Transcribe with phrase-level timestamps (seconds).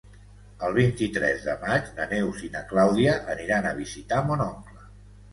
[0.67, 4.89] El vint-i-tres de maig na Neus i na Clàudia aniran a visitar mon oncle.